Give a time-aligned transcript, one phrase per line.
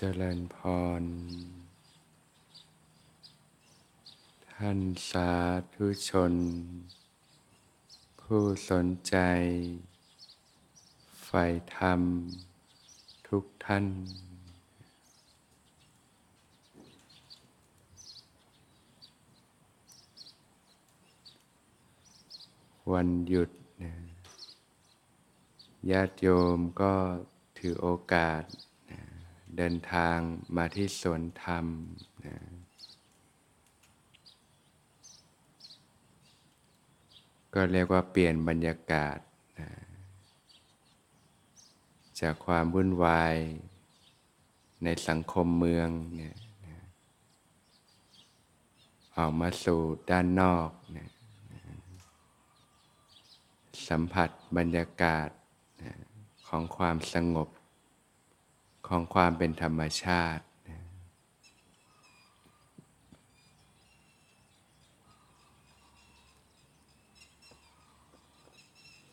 [0.00, 0.56] เจริญพ
[1.00, 1.02] ร
[4.52, 5.30] ท่านสา
[5.74, 6.34] ธุชน
[8.20, 9.16] ผู้สนใจ
[11.24, 11.44] ใฝ่
[11.76, 12.00] ธรรม
[13.28, 13.86] ทุกท่าน
[22.92, 23.50] วันหยุด
[25.90, 26.94] ญาติโยมก็
[27.58, 28.44] ถือโอกาส
[29.56, 30.18] เดินทาง
[30.56, 31.66] มาที่สวนธรรม
[32.24, 32.36] นะ
[37.54, 39.18] ก็เรียกว่าเปลี่ยนบรรยากาศ
[39.60, 39.70] นะ
[42.20, 43.34] จากความวุ่นวาย
[44.84, 46.36] ในสังคมเมืองเนี่ย
[49.16, 51.08] ออกมาสู่ด้านนอกนะ
[53.88, 55.28] สัมผัสบรรยากาศ
[55.82, 55.92] นะ
[56.48, 57.48] ของความสงบ
[58.88, 60.44] ของความเป็นธรรมชาติ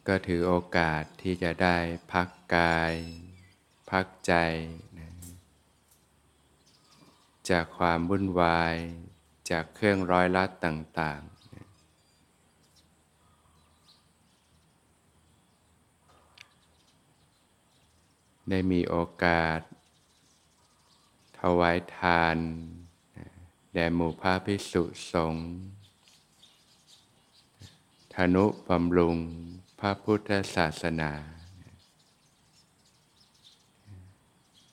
[0.07, 1.77] ก็ถือโอกาสที่จะได้
[2.11, 2.93] พักกาย
[3.91, 4.33] พักใจ
[4.97, 5.11] นะ
[7.49, 8.75] จากความวุ่นวาย
[9.49, 11.21] จากเครื่องร้อยลัดต่าง
[18.49, 19.59] ได้มีโอกาส
[21.39, 22.37] ถวายทาน
[23.73, 25.45] แด่หมู่พระภิกษุสงฆ์
[28.13, 29.17] ธนุบำรุง
[29.79, 31.11] พระพุทธศาสนา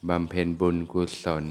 [0.08, 1.44] บำเพ็ญบุญกุศล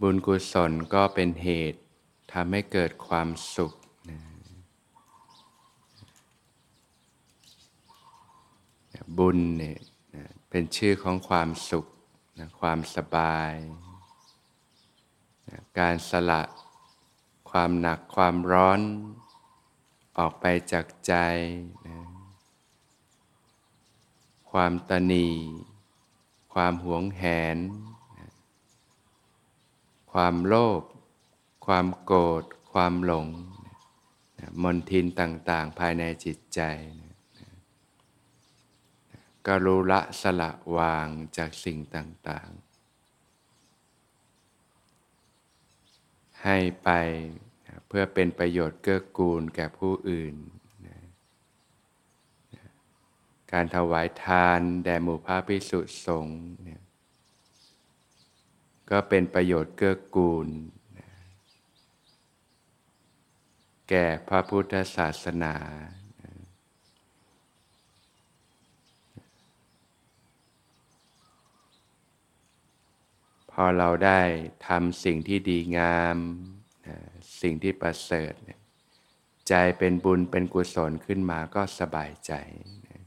[0.00, 1.80] บุญกุศลก็เป็นเหตุ
[2.32, 3.72] ทำให้เกิดความสุข
[4.08, 4.18] นะ
[9.18, 9.78] บุญเนี่ย
[10.48, 11.86] เป็นชื่อของความสุข
[12.38, 13.54] นะความสบาย
[15.48, 16.42] นะการสละ
[17.50, 18.80] ความหนักความร้อน
[20.18, 21.14] ออกไปจากใจ
[21.86, 21.98] นะ
[24.50, 25.28] ความตนี
[26.54, 27.22] ความหวงแห
[27.56, 27.58] น
[28.18, 28.30] นะ
[30.12, 30.82] ความโลภ
[31.66, 33.28] ความโกรธ ความหลง
[34.38, 36.60] นะมนทินต่างๆ ภายในจิตใจ
[37.02, 37.11] นะ
[39.46, 42.72] กรู้ละสละวางจากสิ่งต่างๆ
[46.44, 46.88] ให้ไป
[47.88, 50.36] เพื่อเป็นประโยชน์เกื้อกูลแก่ผู้อื่น
[53.52, 56.40] การถวายทานแด่หมู่พระภิกษุสงฆ์
[58.90, 60.48] ก็เป็นประโยชน์เกื้อกูล
[63.88, 65.54] แก่พระพุทธศาสนา
[73.52, 74.20] พอเราได้
[74.68, 76.16] ทำสิ่งที่ดีงาม
[76.86, 76.96] นะ
[77.40, 78.60] สิ่งที่ประเสริฐเนี่ย
[79.48, 82.32] ใจเป็นบุญเป็นกุศลขึ้นมาก็สบายใจ
[82.88, 83.02] นะ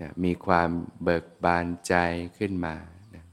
[0.00, 0.68] นะมีความ
[1.02, 1.94] เบิกบานใจ
[2.38, 2.76] ขึ้นมา
[3.14, 3.24] นะ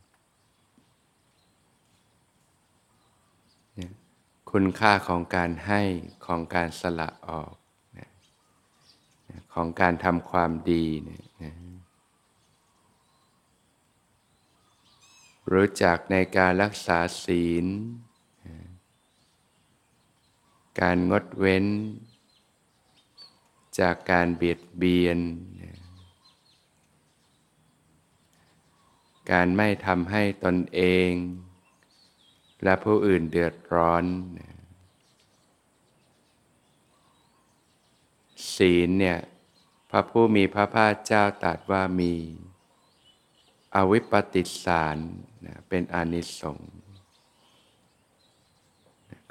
[3.80, 3.90] นะ
[4.52, 5.82] คุณค่าของการให้
[6.26, 7.54] ของการสละออก
[7.98, 8.10] นะ
[9.30, 11.24] นะของการทำความดีเนี่ย
[15.52, 17.66] รู้จักในการรักษาศีล
[20.80, 21.66] การงดเว้น
[23.80, 25.20] จากการเบียดเบียน
[29.32, 31.12] การไม่ทำให้ตนเอง
[32.64, 34.04] และผู้อื่นเดือดร้อน
[38.56, 39.20] ศีลเนี่ย
[39.90, 42.14] พระผู้มีพระภาคเจ้าตรัสว่ามี
[43.76, 44.98] อวิปปิสาร
[45.46, 46.72] นะเป็นอนิสงส์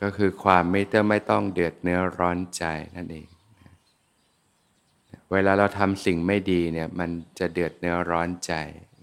[0.02, 2.64] ก็คือความไม่ต้องไม่ต้องเดือดเนื้อร้อนใจ
[2.96, 3.28] นั่นเอง
[3.62, 3.72] นะ
[5.32, 8.52] เวลาเราทำสิ่งไม่ดีเนี่ยมันจะเดือดเนื้อร้อนใจ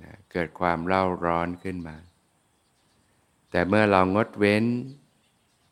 [0.04, 1.98] นะเกิดความเล่าร้อนขึ้นมา
[3.52, 4.66] แต่เมื่อเรางดเว้น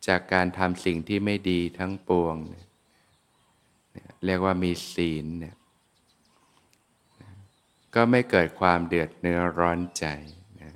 [0.08, 5.54] จากการทำสิ่งที่ไม่ดีทั้งปวงเเรียกว่ามีศีลเนี่ย
[7.94, 10.06] ก็ไม่เกิดความเดือดเนื้อร้อนใจ
[10.60, 10.72] นะ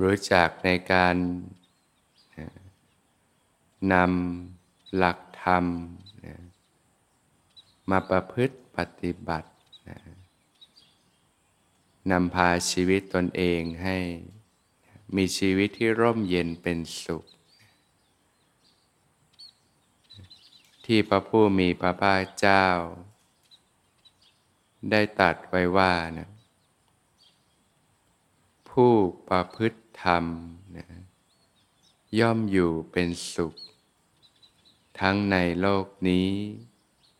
[0.00, 1.16] รู้จักในการ
[3.92, 5.64] นำหลักธรรม
[6.26, 6.36] นะ
[7.90, 9.50] มาประพฤติปฏิบัติ
[9.88, 9.98] นะ
[12.10, 13.98] นำพาชีวิตตนเองให้
[15.16, 17.24] มีชีวิตที่ร่มเย็นเป็นสุข
[20.92, 22.66] ที่พระผู้มีพระภาคเจ้า
[24.90, 26.28] ได้ตรัสไว้ว่านะ
[28.70, 28.92] ผู้
[29.28, 30.24] ประพฤติธรรม
[30.76, 30.86] นะ
[32.18, 33.54] ย่อมอยู่เป็นสุข
[35.00, 36.28] ทั้งในโลกนี้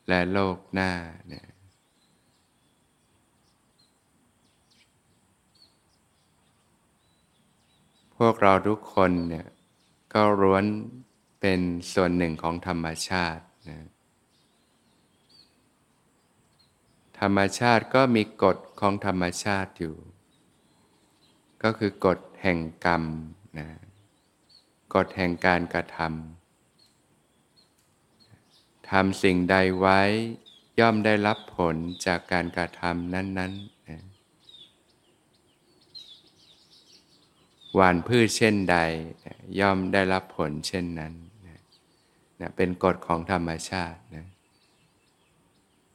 [0.09, 0.93] และโลกหน้า
[1.33, 1.47] นะ
[8.17, 9.47] พวกเราทุกคนเนี่ย
[10.15, 10.65] ก็ร้วน
[11.41, 11.61] เป็น
[11.93, 13.79] ส่วนหนึ่งของธรรมชาติ นะ
[17.21, 19.97] ธรรมชาติก็มีกฎของธรรมชาติอยู่
[21.63, 23.03] ก็คือกฎแห่งกรรม
[23.59, 23.69] นะ
[24.95, 26.09] กฎแห่งการกระทำ
[28.91, 30.01] ทำสิ่งใดไว้
[30.81, 34.03] ย่อมได้รับผลจากการกระทำนั้นๆนะ
[37.75, 38.77] หวานพืชเช่นใด
[39.61, 41.13] ย่อมได้รับผลเช่นนั้น
[42.41, 44.27] นะเป็นกฎของธรรมชาตินะ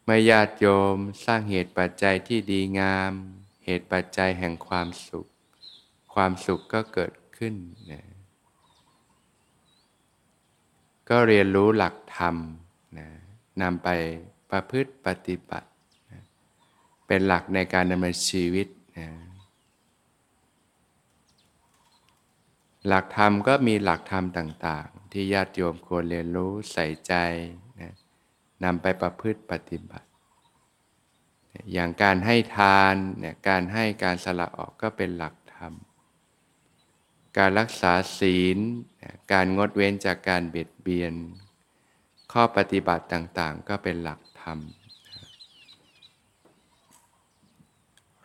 [0.04, 3.12] เมื่อญาติโยมสร้างเหตุปัจจัยที่ดีงาม
[3.66, 5.28] เหตุปัจจัยแห่งความสุข
[6.14, 7.56] ความสุขก็เกิดขึ้น
[7.92, 8.04] นะ
[11.10, 12.36] ก็เรียนรู้หลักธรรม
[12.98, 13.08] นะ
[13.62, 13.90] นำไป
[14.52, 15.70] ประพฤติปฏิบัติ
[16.12, 16.22] นะ
[17.08, 19.08] เป็นหลักในการดำเนินชีวิตนะ
[22.88, 27.14] หลักธรรมก็มีหลักธรรมต่างๆ ที่ญาติโยมควรเรียนรู้ใส่ใจ
[27.80, 27.94] นะ
[28.64, 30.08] นำไปประพฤติปฏิบัติ
[31.74, 35.74] อย่างการให้ทานเนี่ยการให้การสละออกก็เป็นหลักธรรม
[37.38, 38.58] การรักษาศีล
[39.32, 41.14] การงดเว้นจากการเบียดเบียน
[42.32, 44.58] ข้อปฏิบัติต่างๆ ก็เป็นหลักธรรม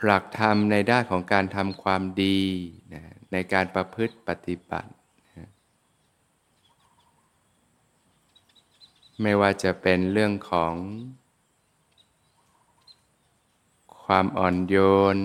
[0.04, 2.38] หลักธรรมในด้านของการทำความดี
[3.32, 4.90] ในการประพฤติปฏิบัติ
[9.22, 10.74] ไม่ว่าจะเป็นเรื่องของ
[14.04, 14.76] ความอ่อนโย
[15.14, 15.18] น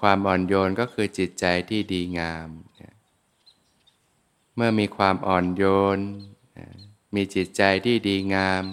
[0.00, 2.48] ความอ่อนโยนก็คือจิตใจที่ดีงาม
[4.56, 5.64] เมื่อมีความอ่อนโย
[5.96, 5.98] น
[7.14, 8.64] มีจิตใจที่ดีงาม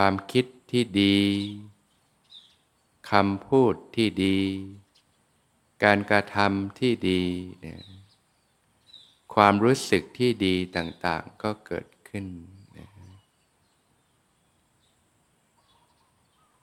[0.00, 1.18] ความคิดที่ดี
[3.10, 4.38] คำพูดที่ดี
[5.84, 7.22] การกระทำที่ดี
[7.60, 7.80] เนี่ย
[9.34, 12.26] ความรู้สึกที่ดีต่างๆก็เกิดขึ้น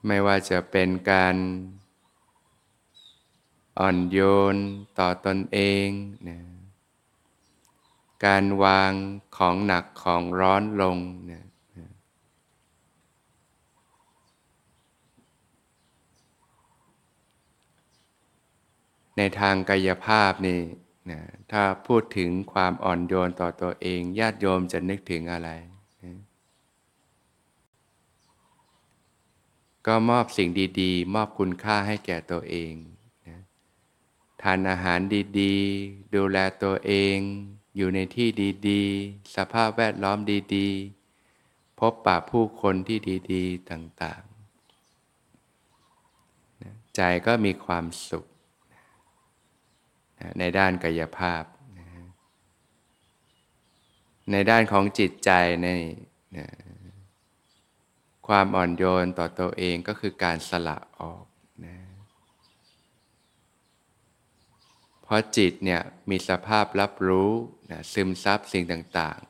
[0.06, 1.36] ไม่ว่าจะเป็นการ
[3.78, 4.18] อ่อนโย
[4.54, 4.56] น
[4.98, 5.88] ต่อตอนเอง
[6.28, 6.38] นะ
[8.26, 8.92] การวาง
[9.36, 10.98] ของหนักของร้อนลง
[11.30, 11.44] นะ
[19.16, 20.60] ในทางกายภาพนี่
[21.10, 21.20] นะ
[21.52, 25.50] ถ้าพูดถึงความอ่อนโยนต่อตัวเองญาติโยมจะนึกถึงอะไร
[26.04, 26.18] นะ
[29.86, 30.48] ก็มอบสิ่ง
[30.80, 32.72] ดีๆ มอบคุณค่าให้แก่ตัวเอง
[33.28, 33.38] นะ
[34.42, 35.00] ทานอาหาร
[35.40, 37.16] ดีๆ ดูแลตัวเอง
[37.76, 38.28] อยู่ในที่
[38.68, 40.18] ดีๆ สภาพแวดล้อม
[40.56, 42.98] ดีๆ พบปะผู้คนที่
[43.32, 44.34] ดีๆ ต่างๆ
[46.96, 48.24] ใจก็มีความสุข
[50.38, 51.44] ในด้านกายภาพ
[54.32, 55.30] ในด้านของจิตใจ
[55.64, 55.68] ใน
[58.26, 61.24] ความอ่อนโยนต่อตัวเองก็คือการสละออก
[61.64, 61.76] นะ
[65.02, 67.30] เพราะจิตเนี่ยมีสภาพรับรู้
[67.70, 69.20] นะซึมซับสิ่งต่าง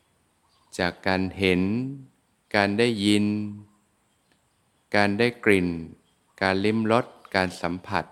[0.00, 1.60] ๆ จากการเห็น
[2.56, 3.24] การได้ยิน
[4.96, 5.68] การได้กลิ่น
[6.42, 7.06] การลิ้มรส
[7.36, 8.04] การสัมผัส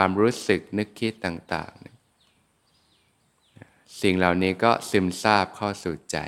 [0.00, 6.18] ความรู้สึกนึกคิดต่างๆ สิ่งเหล่านี้ก็ซึมซาบเข้าสู่ใจ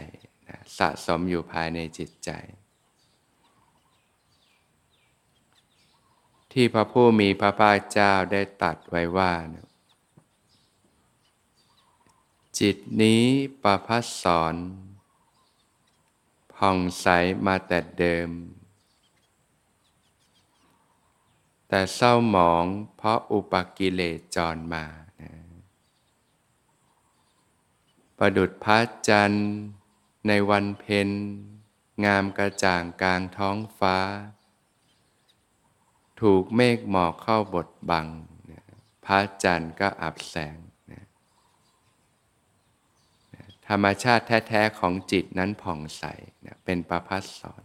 [0.79, 2.31] สะสมอยู่ภายในจิตใจ
[6.53, 9.33] ที่พระผู้มีพระภาคเจ้าได้ตัดไว้ว่า
[12.61, 13.25] จิตนี้
[13.63, 14.55] ประพัสสอน
[16.55, 17.07] ผ่องใส
[17.47, 18.31] มาแต่เดิม
[21.69, 22.65] แต่เศร้าหมอง
[22.97, 24.85] เพราะอุปกิเลสจรมา
[25.21, 25.33] นะ
[28.19, 29.49] ประดุดพระจันทร์
[30.29, 31.09] ในวันเพ็ญ
[32.05, 33.99] งามกระจ่างกลางท้องฟ้า
[36.21, 38.07] ถูกเมฆหมอกเข้าบดบัง
[38.51, 38.65] นะ
[39.07, 40.57] พระจันทร์ก็อับแสง
[40.93, 41.05] นะ
[43.69, 46.05] ธรรมชาติแท้ๆของจิตนั้นผ่องใส
[46.45, 47.65] นะเป็นประพัสสอน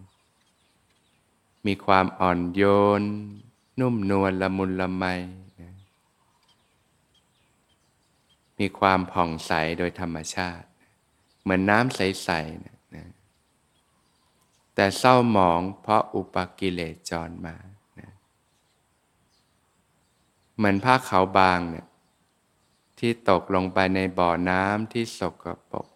[1.66, 2.64] มีความอ่อนโย
[3.02, 3.04] น
[3.80, 5.06] นุ่มนวลละมุนละไม
[5.62, 5.74] นะ
[8.60, 10.68] มีความผ่องใสโดยธรรมชาติ
[11.42, 13.06] เหมือนน้ำใสๆนะนะ
[14.75, 17.56] แต่เศร้าหมองเพราะอุปกิเลสจรมา
[18.00, 18.10] นะ
[20.56, 21.88] เหมือนผ้าขาวบางเนี่ย
[23.00, 25.88] ที่ตกลงไปในบ่อน้ำที่สกปรก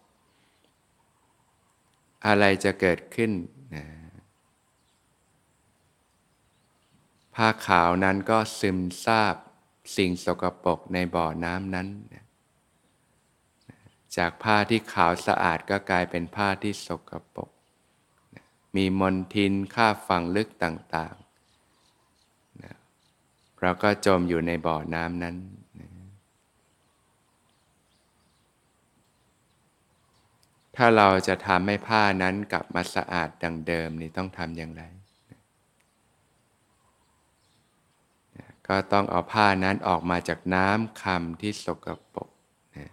[2.26, 3.30] อะไรจะเกิดขึ้น
[3.74, 3.84] นะ
[7.38, 9.36] ผ้าขาวนั้นก็ซึมซาบ
[9.96, 11.88] สิ่งสกปรกในบ่อน้ำนั้น
[14.16, 17.50] จากผ้าที่ขาวสะอาดก็กลายเป็นผ้าที่สกปรก
[18.76, 21.24] มีมลทินค่าฝังลึกต่างๆ
[23.60, 25.36] เราก็จมอยู่ในบ่อน้ำนั้น
[30.76, 34.82] ถ้าเราจะทำให้ผ้านั้นกลับมาสะอาดดังเดิมนี่ต้องทำอย่างไร
[38.38, 42.28] นะ ก็ต้องเอาผ้านั้นออกมาจากน้ำคำที่สกปรก
[42.76, 42.86] นะ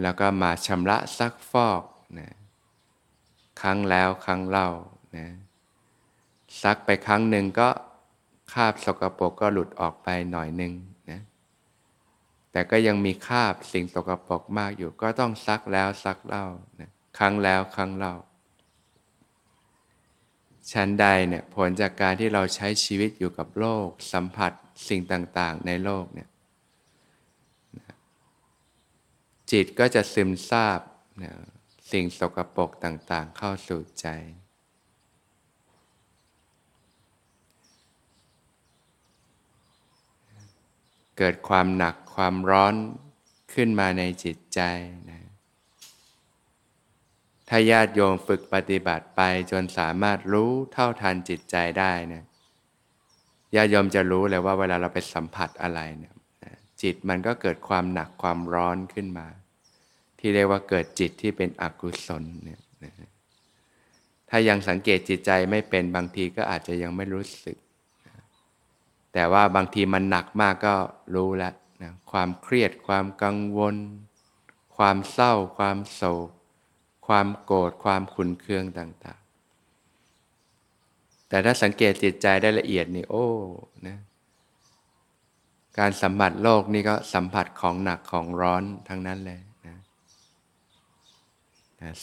[0.00, 1.82] แล้วก็มาชำระซักฟอก
[2.18, 2.30] นะ
[3.60, 4.68] ครั้งแล้วครั้งเล่า
[5.16, 5.28] นะ
[6.62, 7.68] ซักไปครั้งหนึ่งก็
[8.52, 10.72] คราบสกปรกก็หลุดออกไปหน่อยหนึ่ง
[11.10, 11.20] นะ
[12.52, 16.46] แต่ก็ยังมีคราบสิ่งสกปรกมากอยู่ ก็ต้องซักแล้วซักเล่า
[16.80, 18.14] นะครั้งแล้วครั้งเล่า
[20.72, 24.52] ชั้นใดเนี่ยผลจากการที่เราใช้ชีวิตอยู่กับโลก สัมผัส
[24.88, 26.28] สิ่งต่างๆ ในโลกเนี่ย
[29.52, 30.80] จิตก็จะซึมซาบ
[31.22, 31.32] นะ
[31.90, 34.08] สิ่งสกปรกต่างๆ เข้าสู่ใจ
[41.18, 42.74] เกิดความหนักความร้อน
[43.54, 44.60] ขึ้นมาในจิตใจ
[45.10, 45.23] นะ
[47.48, 49.20] ถ้าญาติโยมฝึกปฏิบัติไป
[49.50, 52.24] จนสามารถรู้เท่าทันจิตใจได้นะ
[53.54, 56.14] ญาติโยมจะรู้เลยว่าเวลาเราไปสัมผัสอะไรเนี่ย
[56.82, 59.26] จิตมันก็เกิดความหนักความร้อนขึ้นมา
[60.18, 62.60] ที่เรียกว่าเกิดจิตที่เป็นอกุศลเนี่ย
[64.30, 67.56] ถ้ายังสังเกตจิตใจไม่เป็นบางทีก็อาจจะยังไม่รู้สึก
[69.12, 70.74] แต่ว่าบางทีมันหนักมากก็
[71.14, 73.76] รู้แล้วนะความเครียดความกังวล
[74.76, 76.28] ความเศร้า ความโศก
[77.06, 79.20] ความโกรธความขุนเคืองต่าง
[80.42, 83.28] ๆ แต่ถ้าสังเกตจิตใจได้ละเอียดนี่โอ้
[83.86, 83.98] นะ
[85.78, 89.76] การสัมผัสโลกนี่ก็สัมผัสของหนักของร้อนทั้งนั้นเลยนะ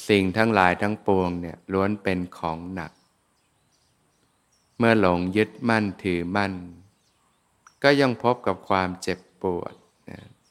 [0.08, 2.92] สิ่งทั้งหลายทั้งปวงเนี่ยล้วนเป็นของหนัก
[4.78, 6.54] เมื่อหลงยึดมั่นถือมั่น
[7.84, 9.74] ก็ยังพบกับความเจ็บปวด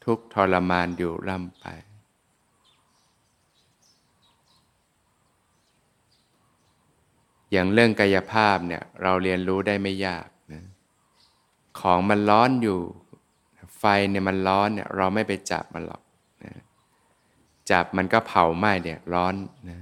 [0.05, 1.67] ทุกทรมานอยู่ร่ำไป
[7.53, 10.63] อย่างเรื่องกายภาพเนี่ยเราเรียนรู้ได้ไม่ยากนะ
[11.81, 12.79] ของมันร้อนอยู่
[13.79, 16.03] ไฟเนี่ยมันร้อนเนี่ยเราไม่ไปจับมันหรอก
[16.45, 16.53] นะ
[17.71, 19.35] จับมันก็เผาไหม้เนี่ยร้อน
[19.71, 19.81] นะ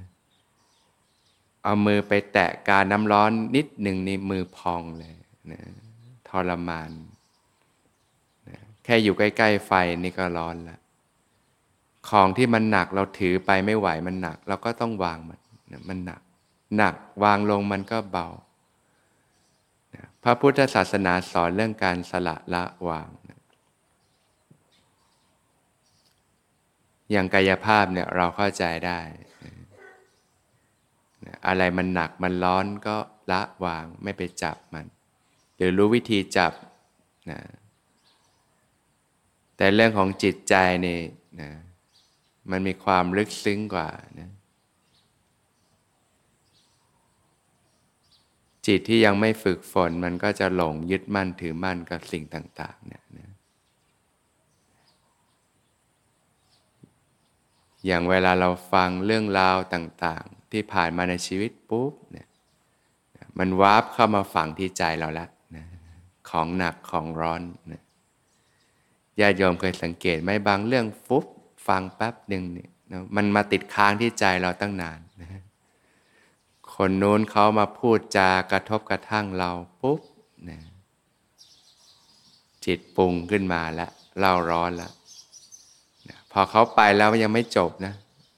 [1.63, 5.15] เอามือไปแตะการน้ำร้อนนิดหนึ่งนี่มือพองเลย
[5.51, 5.59] นะ
[6.27, 6.91] ทรมาน
[8.47, 9.71] นะแค่อยู่ใกล้ๆไฟ
[10.03, 10.79] นี่ก็ร้อนล้ว
[12.09, 15.39] ของที่มันหนักเราถือไปไม่ไหวมันหนัก เราก็ต้องวางมัน
[15.71, 16.21] นะมันหนัก
[16.75, 18.27] หนักวางลงมันก็เบา
[20.23, 23.09] พระพุทธศาสนาสอนเรื่องการสละละวาง
[27.11, 28.99] อย่างกายภาพเนี่ยเราเข้าใจได้
[31.47, 32.97] อะไรมันหนักมันร้อนก็
[33.31, 34.85] ละวางไม่ไปจับมัน
[35.55, 36.53] หรือรู้วิธีจับ
[37.31, 37.39] นะ
[39.57, 40.99] แต่เรื่องของจิตใจนี่
[41.41, 41.51] นะ
[42.51, 44.29] มันมีความลึกซึ้งกว่านะ
[48.69, 53.29] จิตที่ยังไม่ฝึกฝนมันก็จะหลงยึดมั่นถือมั่นกับสิ่งต่าง ๆ เนี่ยนะ
[57.85, 62.27] อย่างเวลาเราฟังเรื่องราวต่างๆ ที่ผ่านมาในชีวิตปุ๊บเนี่ย
[63.39, 65.65] มันวาร์ปเข้ามาฝังที่ใจเราแล้วนะ
[66.29, 67.83] ของหนักของร้อนนะ
[69.19, 71.25] ญาติโยมเคยสังเกตไหมบางเรื่องฟุบ
[71.67, 74.99] ฟังแป๊บหนึ่งเนี่ยนะมันมาติดค้างที่ใจเราตั้งนาน
[76.81, 80.01] คนนู้นเขามาพูดจากระทบกระทั่งเราปุ๊บ
[80.49, 80.59] นะ
[82.65, 84.93] จิตปรุงขึ้นมาแล้วเล่าร้อนแล้ว
[86.31, 87.93] พอเขาไปแล้วยังไม่จบนะ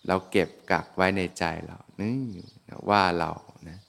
[0.07, 2.15] เราเก็บกักไว้ในใจเรานี่
[2.89, 3.31] ว่าเรา
[3.67, 3.79] นะ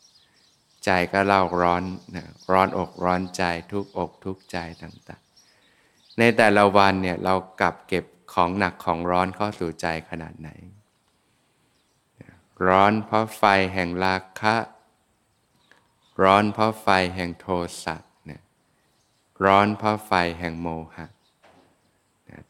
[0.84, 1.82] ใจก็เล่าร้อน
[2.16, 8.04] นะร้อนอกร้อนใจทุกอกทุกใจต่างๆ ในแต่ละวันเนี่ยเรากลับเก็บ
[8.34, 10.50] ของหนักของร้อนเข้าสู่ใจขนาดไหน
[12.66, 13.42] ร้อนเพราะไฟ
[13.74, 14.56] แห่งราคะ
[16.22, 17.46] ร้อนเพราะไฟแห่งโท
[17.84, 17.96] สะ
[18.28, 18.42] นี่ย
[19.44, 21.06] ร้อนเพราะไฟแห่งโมหะ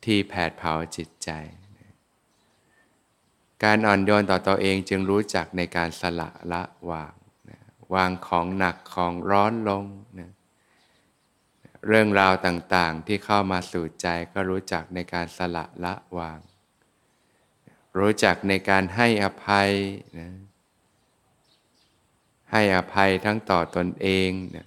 [0.05, 1.31] ที่แผดเผาจิตใจ
[3.65, 7.13] การอ่อนโยนต่อตัวเองจึงรู้จักในการสละละวาง
[7.95, 9.85] วางของหนักของร้อนลง
[10.19, 10.33] นะ
[11.87, 16.39] เรื่องราวต่างๆที่เข้ามาสู่ใจก็รู้จักในการสละละวาง
[17.99, 19.71] รู้จักในการให้อภัย
[20.19, 20.29] นะ
[22.53, 24.67] ให้อภัยทั้งต่อตนเองนะ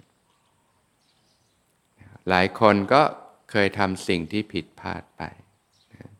[2.28, 3.02] หลายคนก็
[3.50, 5.22] เคยทำสิ่งที่ผิดพลาดไป
[5.94, 6.10] นะ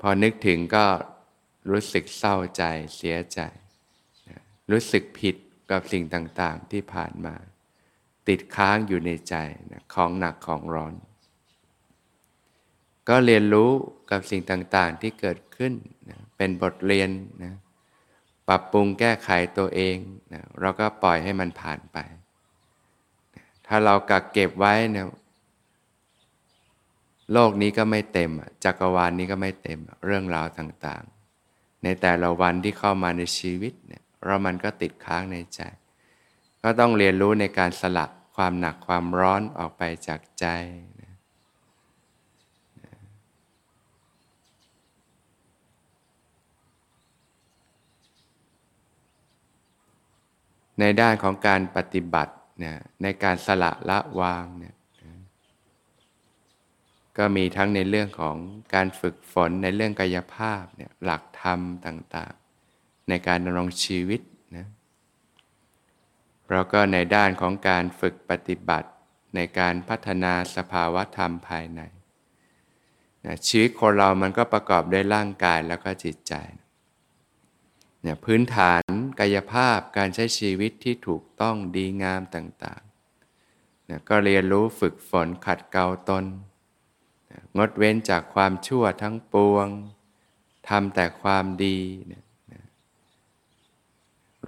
[0.00, 0.86] พอนึกถึงก็
[1.70, 2.62] รู้สึกเศร้าใจ
[2.96, 3.40] เสียใจ
[4.28, 4.40] นะ
[4.70, 5.36] รู้สึกผิด
[5.70, 7.34] กับสิ่งต่าง ๆ ที่ผ่านมา
[8.28, 9.34] ติดค้างอยู่ในใจ
[9.72, 10.94] นะของหนักของร้อน
[13.08, 13.70] ก็เรียนรู้
[14.10, 15.72] กับสิ่งต่างๆที่เกิดขึ้น
[16.10, 17.10] นะเป็นบทเรียน
[17.42, 17.54] นะ
[18.48, 19.96] ปรับปรุงแก้ไขตัวเอง
[20.32, 21.98] นะเราก็ปล่อยให้มันผ่านไป
[23.66, 25.06] ถ้าเรากักเก็บไว้เนี่ย
[27.32, 28.30] โลกนี้ก็ไม่เต็ม
[28.64, 35.60] จักรวาลนี้ก็ไม่เต็มเรื่องราวต่างๆ ในแต่ละวันที่เข้ามาในชีวิตเนี่ยเรามันก็ติดค้างในใจ
[36.62, 40.46] ก็ต้องเรียนรู้ในการสลัดความหนักความร้อนออกไปจากใจ
[50.80, 54.74] ในด้านของการปฏิบัติเนี่ยในการสละละวางเนี่ย
[57.18, 58.36] ก็มีทั้งในเรื่องของ
[58.74, 64.20] การฝึกฝนในเรื่องกายภาพเนี่ยหลักธรรมต่างๆ ในการดำรงชีวิต
[64.56, 64.66] นะ
[66.50, 68.88] เราก็ในด้านของการฝึกปฏิบัติ
[69.36, 71.80] ในการพัฒนาสภาวะธรรมภายใน
[73.26, 76.34] นะชีวิตคนเรามันก็ประกอบด้วยร่างกายแล้วก็จิตใจ
[78.02, 78.82] เนี่ยพื้นฐาน
[79.20, 86.24] กายภาพการใช้ชีวิตที่ถูกต้องดีงามต่างๆนี่ยก็เรียนรู้ฝึกฝนขัดเกลาตน
[87.58, 89.68] งดเว้นจากความชั่วทั้งปวง
[90.68, 91.78] ทำแต่ความดี
[92.10, 92.24] นี่ย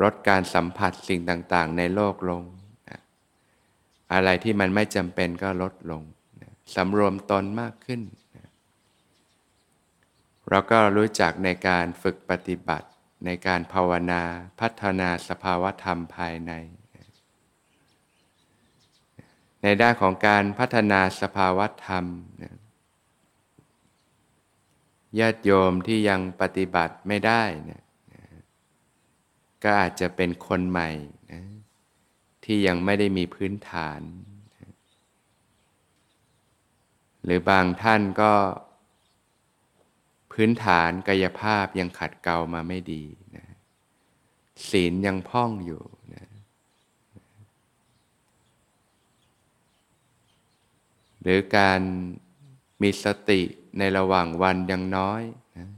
[0.03, 2.43] ลดการสัมผัสสิ่งต่างๆ ในโลกลง
[4.13, 6.03] อะไรที่มันไม่จำเป็นก็ลดลง
[6.75, 8.01] สำรวมตนมากขึ้น
[10.49, 12.89] เราก็รู้จักในการฝึกปฏิบัติ
[13.27, 14.23] ในการภาวนา
[14.61, 16.53] พัฒนาสภาวธรรมภายใน
[19.63, 22.05] ในด้านของการพัฒนาสภาวธรรม
[25.19, 27.83] ญาติโยมที่ยังปฏิบัติไม่ได้นี่ย
[29.65, 30.91] ก็อาจจะเป็นคนใหม่
[31.33, 31.43] นะ
[32.45, 34.01] ที่ยังไม่ได้มีพื้นฐาน
[37.25, 38.33] หรือบางท่านก็
[40.41, 43.05] พื้นฐานกายภาพยังขัดเกลามาไม่ดี
[43.37, 43.47] นะ
[44.69, 45.83] ศีลยังพ่องอยู่
[46.15, 46.27] นะ
[51.23, 51.81] หรือการ
[52.83, 53.41] มีสติ
[53.79, 55.23] ในระหว่างวันยังน้อย
[55.57, 55.69] นะ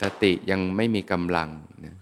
[0.00, 1.50] สติยังไม่มีกำลัง
[1.84, 1.96] นะ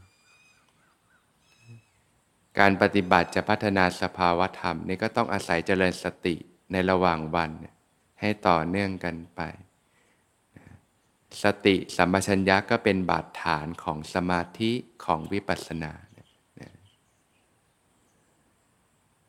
[2.59, 6.35] การปฏิบัติจะพัฒนาสภาวธรรมนี่ก็ต้องอาศัยเจริญสติ
[6.73, 7.51] ในระหว่างวัน
[8.21, 9.43] ให้ต่อเนื่องกันไป
[11.43, 14.73] สติสัมปชัญญะก็เป็นบาดฐานของสมาธิ
[15.05, 15.93] ของวิปัสสนา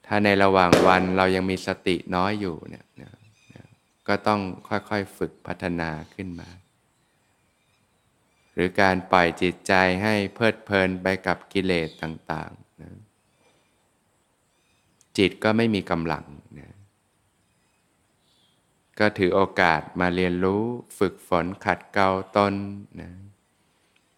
[0.09, 2.85] ถ้าในระหว่างวันเรายังมีสติน้อยอยู่เนี่ย
[4.07, 6.49] ก็ต้องค่อยๆฝึกพัฒนาขึ้นมา
[8.53, 12.91] หรือการปล่อยจิตใจให้เพลิดเพลินไปกับกิเลสต่างๆนะ
[15.17, 16.25] จิตก็ไม่มีกำลัง
[18.99, 20.63] ก็ถือโอกาสมาเรียนรู้
[20.97, 22.53] ฝึกฝนขัดเกลาตน
[23.01, 23.11] นะ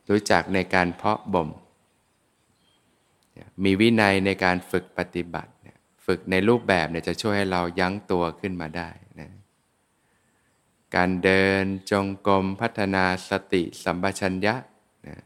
[0.09, 1.49] รู้จักในการเพาะบ่ม
[3.63, 5.51] มีวินัยในการฝึกปฏิบัติ
[6.05, 8.89] ฝึกในรูปแบบเนี่ยจะช่วยให้เรายั้งตัวขึ้นมาได้
[9.19, 9.29] นะ
[10.95, 14.55] การเดินจงกรมพัฒนาสติสัมปชัญญะ
[15.07, 15.17] นะ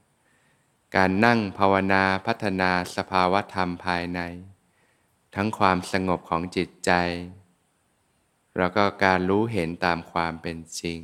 [0.95, 4.19] การนั่งภาวนาพัฒนาสภาวธรรมภายใน
[5.35, 6.91] ทั้งความสงบของจิตใจ
[8.57, 10.99] แล้วก็การรู้เห็นตามความเป็นจริง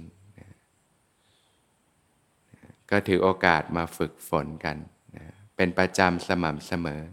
[2.89, 4.77] ก็ถือโอกาสมาฝึกฝนกัน
[5.55, 7.03] เป็นประจำสม่ำเสมอ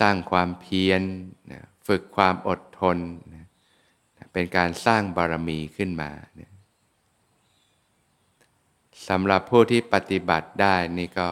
[0.00, 1.02] สร้างความเพียร
[1.86, 2.98] ฝึกความอดทน
[4.32, 6.10] เป็นการสร้างบารมีขึ้นมา
[9.08, 11.28] สำหรับผู้ที่ปฏิบัติได้นี่ก็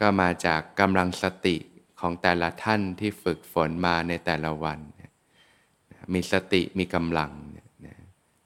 [0.00, 1.56] ก็มาจากกำลังสติ
[2.00, 4.78] ของแต่ละท่านที่ฝึกฝนมาในแต่ละวัน
[6.12, 7.32] มีสติมีกำลัง
[7.86, 7.96] นะ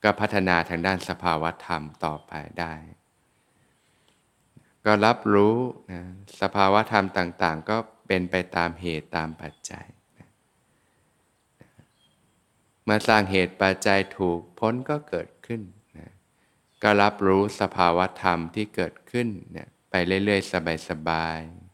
[0.02, 2.74] ก็พัฒนาทางด้านสภาวธรรมต่อไปได้
[4.84, 5.56] ก็รับรู้
[5.92, 6.02] นะ
[6.40, 9.86] สภาวธรรมต่าง ๆ ก็เป็นไปตามเหตุตามปัจจัย
[10.18, 10.28] นะ
[12.84, 15.62] เมื่อสร้างเหตุปัจจัยถูกพ้นก็เกิดขึ้น
[15.98, 16.10] นะ
[16.82, 19.94] ก็รับรู้สภาวะธรรมที่เกิดขึ้นนี่ยไป
[20.24, 20.52] เรื่อย ๆ
[20.88, 21.68] สบายๆ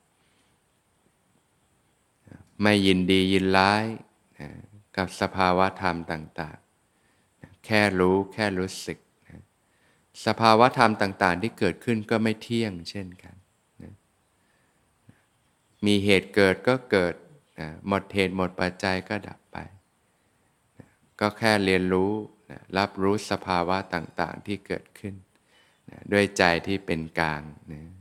[2.62, 3.84] ไม่ยินดียินร้าย
[4.40, 4.50] นะ
[4.96, 9.42] กับสภาวะธรรมต่างๆ แค่รู้แค่รู้สึกนะ
[10.26, 13.34] สภาวะธรรมต่างๆ ที่เกิดขึ้นก็ไม่เที่ยงเช่นกัน
[13.82, 13.94] นะ
[15.86, 17.14] มีเหตุเกิดก็เกิด
[17.60, 19.56] นะหมดเหตุหมดปัจจัยก็ดับไป
[20.78, 20.88] นะ
[21.20, 22.12] ก็แค่เรียนรู้
[22.50, 25.14] นะรับรู้สภาวะต่างๆที่เกิดขึ้น
[25.90, 27.93] นะด้วยใจที่เป็นกลางนะ